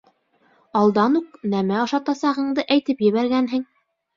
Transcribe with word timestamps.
Алдан 0.79 1.19
уҡ 1.19 1.35
нәмә 1.53 1.77
ашатасағыңды 1.83 2.67
әйтеп 2.77 3.07
ебәргәнһең. 3.11 3.67